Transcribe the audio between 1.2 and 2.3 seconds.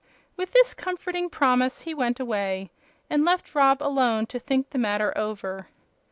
promise he went